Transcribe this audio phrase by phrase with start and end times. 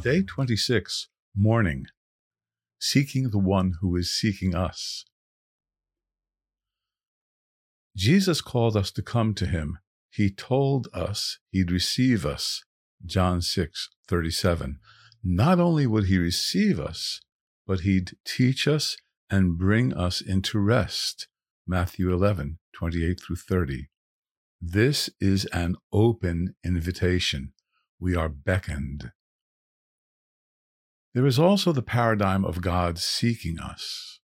[0.00, 1.86] Day 26, Morning.
[2.80, 5.04] Seeking the one who is seeking us.
[7.96, 9.78] Jesus called us to come to him.
[10.08, 12.62] He told us he'd receive us.
[13.04, 14.78] John 6, 37.
[15.24, 17.20] Not only would he receive us,
[17.66, 18.96] but he'd teach us
[19.28, 21.26] and bring us into rest.
[21.66, 23.88] Matthew 11, 28 through 30.
[24.60, 27.52] This is an open invitation.
[27.98, 29.10] We are beckoned.
[31.14, 34.20] There is also the paradigm of God seeking us.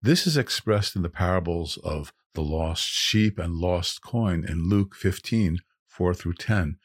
[0.00, 4.94] This is expressed in the parables of the lost sheep and lost coin in Luke
[4.94, 6.76] 15, 4 through 10.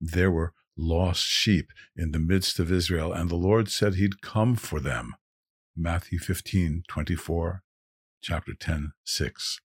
[0.00, 4.56] There were lost sheep in the midst of Israel, and the Lord said he'd come
[4.56, 5.14] for them.
[5.76, 7.62] Matthew 15, 24,
[8.22, 9.60] chapter 10, 6.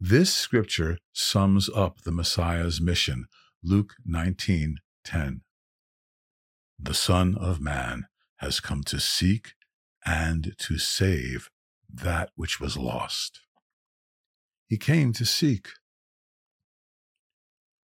[0.00, 3.26] This scripture sums up the Messiah's mission.
[3.62, 5.40] Luke 19, 10.
[6.78, 9.54] The Son of Man has come to seek
[10.06, 11.50] and to save
[11.92, 13.40] that which was lost.
[14.68, 15.68] He came to seek.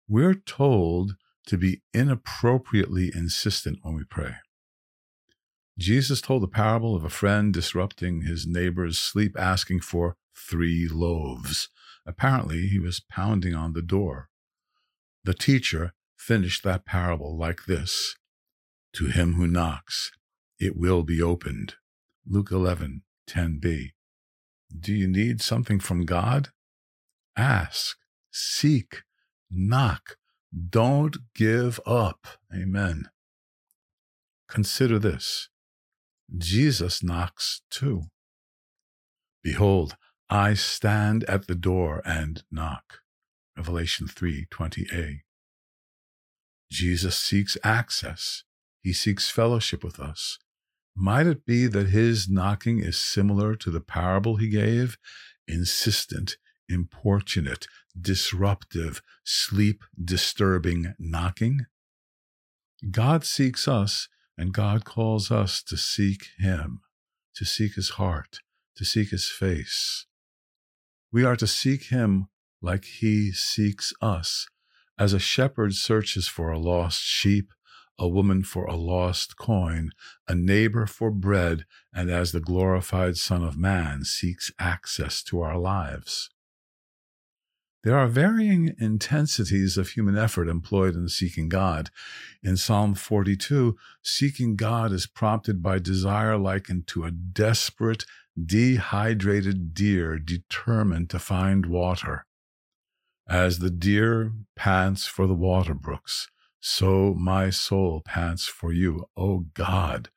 [0.08, 4.36] We're told to be inappropriately insistent when we pray.
[5.78, 11.70] Jesus told the parable of a friend disrupting his neighbor's sleep, asking for three loaves.
[12.06, 14.30] Apparently, he was pounding on the door.
[15.24, 18.16] The teacher finished that parable like this
[18.94, 20.12] To him who knocks,
[20.60, 21.76] it will be opened.
[22.28, 23.92] Luke 11, 10b.
[24.78, 26.50] Do you need something from God?
[27.36, 27.98] Ask,
[28.32, 29.04] seek,
[29.50, 30.18] knock.
[30.70, 32.28] Don't give up.
[32.54, 33.10] Amen.
[34.48, 35.50] Consider this
[36.36, 38.04] Jesus knocks too.
[39.44, 39.96] Behold,
[40.30, 43.00] I stand at the door and knock.
[43.58, 45.22] Revelation 3:20a.
[46.72, 48.44] Jesus seeks access.
[48.82, 50.40] He seeks fellowship with us.
[50.96, 54.98] Might it be that his knocking is similar to the parable he gave?
[55.48, 57.68] Insistent, importunate,
[58.00, 61.66] disruptive, sleep disturbing knocking?
[62.92, 64.08] God seeks us,
[64.38, 66.82] and God calls us to seek him,
[67.36, 68.40] to seek his heart,
[68.78, 70.06] to seek his face.
[71.12, 72.28] We are to seek him
[72.62, 74.48] like he seeks us,
[74.98, 77.52] as a shepherd searches for a lost sheep
[78.00, 79.92] a woman for a lost coin,
[80.28, 85.58] a neighbor for bread, and as the glorified Son of Man seeks access to our
[85.58, 86.30] lives.
[87.84, 91.90] There are varying intensities of human effort employed in seeking God.
[92.44, 98.04] In Psalm 42, seeking God is prompted by desire likened to a desperate,
[98.38, 102.26] dehydrated deer determined to find water.
[103.30, 106.28] As the deer pants for the water brooks,
[106.60, 110.10] so my soul pants for you, O God.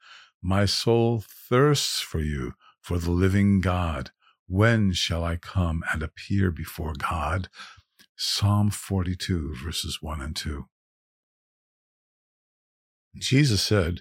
[0.42, 4.10] My soul thirsts for you, for the living God.
[4.48, 7.48] When shall I come and appear before God?
[8.16, 10.66] Psalm 42, verses 1 and 2.
[13.16, 14.00] Jesus said,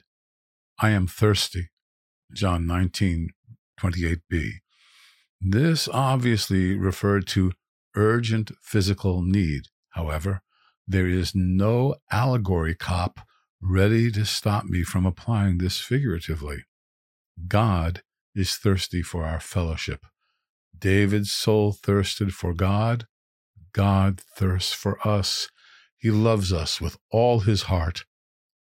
[0.80, 1.70] I am thirsty.
[2.34, 3.30] John 19,
[3.80, 4.52] 28b.
[5.40, 7.52] This obviously referred to
[7.96, 9.64] urgent physical need.
[9.90, 10.42] However,
[10.92, 13.22] there is no allegory cop
[13.62, 16.66] ready to stop me from applying this figuratively.
[17.48, 18.02] God
[18.36, 20.06] is thirsty for our fellowship.
[20.78, 23.06] David's soul thirsted for God.
[23.74, 25.48] God thirsts for us.
[25.98, 28.04] He loves us with all his heart.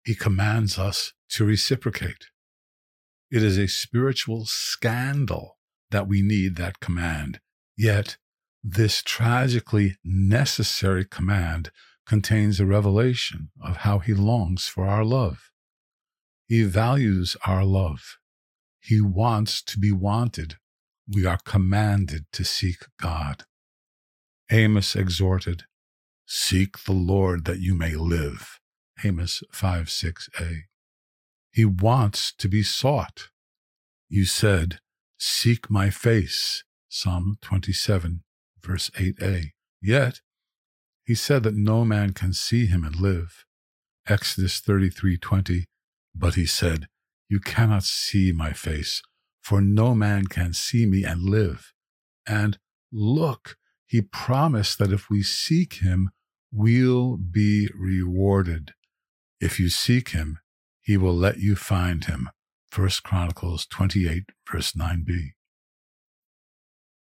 [0.05, 2.27] He commands us to reciprocate.
[3.29, 5.57] It is a spiritual scandal
[5.89, 7.39] that we need that command.
[7.77, 8.17] Yet,
[8.63, 11.71] this tragically necessary command
[12.11, 15.49] contains a revelation of how he longs for our love.
[16.45, 18.17] He values our love.
[18.81, 20.55] He wants to be wanted.
[21.07, 23.45] We are commanded to seek God.
[24.51, 25.63] Amos exhorted,
[26.25, 28.59] Seek the Lord that you may live.
[29.05, 30.63] Amos 5 6a.
[31.49, 33.29] He wants to be sought.
[34.09, 34.79] You said,
[35.17, 36.65] Seek my face.
[36.89, 38.23] Psalm 27,
[38.61, 39.51] verse 8a.
[39.81, 40.19] Yet
[41.05, 43.45] he said that no man can see him and live.
[44.07, 45.65] Exodus 33:20.
[46.13, 46.87] But he said,
[47.29, 49.01] You cannot see my face,
[49.41, 51.73] for no man can see me and live.
[52.27, 52.57] And
[52.91, 56.11] look, he promised that if we seek him,
[56.51, 58.73] we'll be rewarded.
[59.39, 60.39] If you seek him,
[60.81, 62.29] he will let you find him.
[62.73, 65.31] 1 Chronicles 28, verse 9b.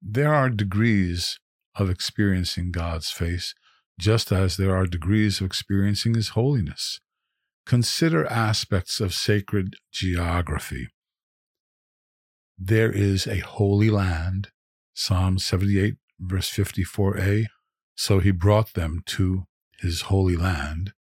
[0.02, 1.40] There are degrees
[1.76, 3.54] of experiencing God's face
[4.00, 7.00] just as there are degrees of experiencing His holiness.
[7.66, 10.88] consider aspects of sacred geography.
[12.58, 14.50] There is a holy land,
[14.96, 17.46] Psalm 78, verse 54a.
[17.96, 19.44] So he brought them to
[19.80, 20.94] his holy land.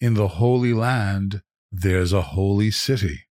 [0.00, 3.26] In the holy land, there's a holy city.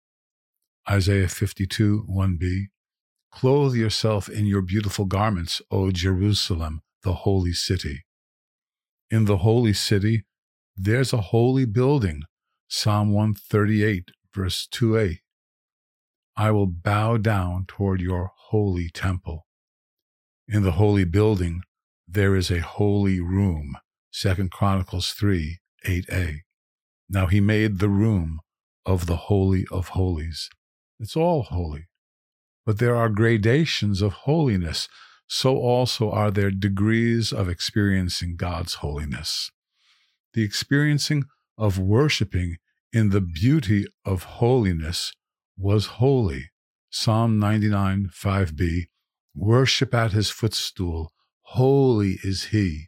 [0.89, 2.65] Isaiah 52, 1b.
[3.31, 8.03] Clothe yourself in your beautiful garments, O Jerusalem, the holy city.
[9.11, 10.23] In the holy city,
[10.77, 12.21] there's a holy building,
[12.67, 15.17] Psalm 138, verse 2a.
[16.37, 19.47] I will bow down toward your holy temple.
[20.47, 21.63] In the holy building,
[22.07, 23.77] there is a holy room,
[24.13, 26.41] 2 Chronicles 3, 8a.
[27.09, 28.39] Now he made the room
[28.85, 30.49] of the Holy of Holies.
[30.99, 31.87] It's all holy.
[32.63, 34.87] But there are gradations of holiness,
[35.29, 39.51] so also are there degrees of experiencing God's holiness.
[40.33, 42.57] The experiencing of worshiping
[42.91, 45.13] in the beauty of holiness
[45.55, 46.49] was holy.
[46.89, 48.87] Psalm 99, 5b.
[49.35, 51.13] Worship at his footstool.
[51.41, 52.87] Holy is he.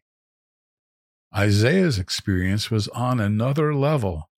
[1.35, 4.29] Isaiah's experience was on another level.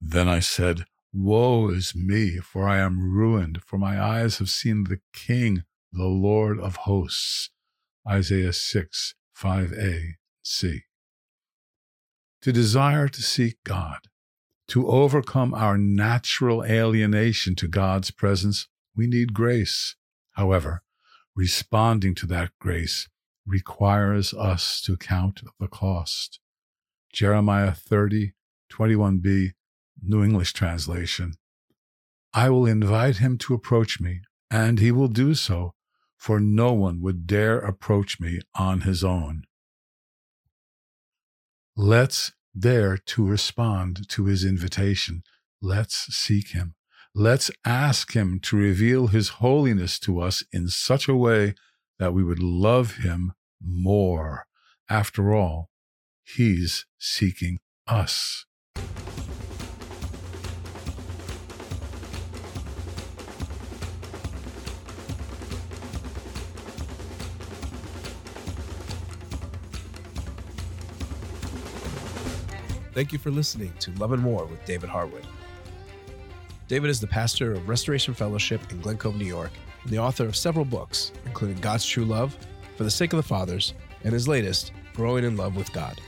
[0.00, 4.84] Then I said, Woe is me, for I am ruined, for my eyes have seen
[4.84, 7.50] the King, the Lord of hosts.
[8.08, 10.82] Isaiah 6, 5a, c.
[12.40, 14.08] To desire to seek God,
[14.68, 19.94] to overcome our natural alienation to God's presence, we need grace.
[20.32, 20.82] However,
[21.36, 23.08] responding to that grace
[23.46, 26.40] requires us to count the cost.
[27.12, 28.32] Jeremiah 30,
[28.72, 29.52] 21b,
[30.02, 31.34] New English Translation.
[32.32, 35.74] I will invite him to approach me, and he will do so,
[36.22, 39.42] for no one would dare approach me on his own.
[41.76, 45.24] Let's dare to respond to his invitation.
[45.60, 46.76] Let's seek him.
[47.12, 51.56] Let's ask him to reveal his holiness to us in such a way
[51.98, 54.46] that we would love him more.
[54.88, 55.70] After all,
[56.22, 57.58] he's seeking
[57.88, 58.46] us.
[72.94, 75.26] Thank you for listening to Love and More with David Harwood.
[76.68, 79.50] David is the pastor of Restoration Fellowship in Glen Cove, New York,
[79.82, 82.36] and the author of several books, including God's True Love,
[82.76, 83.72] For the Sake of the Fathers,
[84.04, 86.02] and his latest, Growing in Love with God.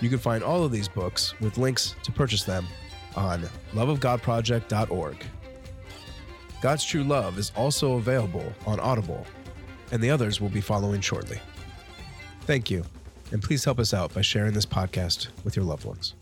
[0.00, 2.66] You can find all of these books with links to purchase them
[3.14, 5.24] on loveofgodproject.org.
[6.60, 9.24] God's True Love is also available on Audible,
[9.92, 11.38] and the others will be following shortly.
[12.40, 12.84] Thank you
[13.32, 16.14] and please help us out by sharing this podcast with your loved ones.